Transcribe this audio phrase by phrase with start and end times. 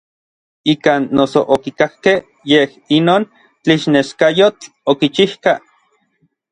[0.73, 2.19] Ikan noso okikakkej
[2.51, 3.23] yej inon
[3.63, 5.53] tlixneskayotl okichijka.